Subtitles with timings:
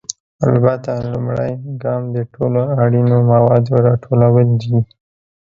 [0.47, 1.51] البته، لومړی
[1.83, 4.77] ګام د ټولو اړینو موادو راټولول دي.